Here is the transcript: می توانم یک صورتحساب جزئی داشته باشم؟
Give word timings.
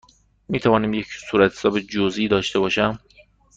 می 0.49 0.59
توانم 0.59 0.93
یک 0.93 1.07
صورتحساب 1.31 1.79
جزئی 1.79 2.27
داشته 2.27 2.59
باشم؟ 2.59 2.99